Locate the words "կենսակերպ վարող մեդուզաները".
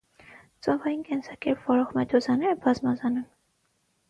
1.09-2.57